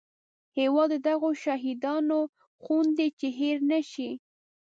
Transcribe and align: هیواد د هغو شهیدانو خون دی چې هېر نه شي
هیواد 0.57 0.91
د 1.03 1.07
هغو 1.15 1.31
شهیدانو 1.43 2.19
خون 2.61 2.85
دی 2.97 3.07
چې 3.19 3.27
هېر 3.39 3.57
نه 3.71 3.79
شي 3.91 4.11